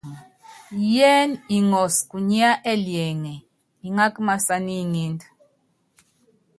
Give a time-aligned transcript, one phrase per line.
[0.93, 1.29] Yɛs
[1.69, 3.33] ŋɔs kunya ɛliɛŋɛ
[3.87, 5.19] iŋák masán iŋínd.